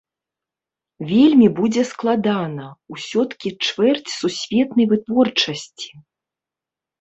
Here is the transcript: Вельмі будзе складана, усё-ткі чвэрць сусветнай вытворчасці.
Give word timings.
Вельмі 1.09 1.49
будзе 1.59 1.83
складана, 1.91 2.65
усё-ткі 2.97 3.49
чвэрць 3.67 4.11
сусветнай 4.21 4.85
вытворчасці. 4.95 5.89